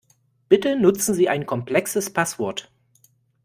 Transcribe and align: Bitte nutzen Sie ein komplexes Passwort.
Bitte 0.49 0.75
nutzen 0.79 1.13
Sie 1.13 1.29
ein 1.29 1.45
komplexes 1.45 2.11
Passwort. 2.11 2.71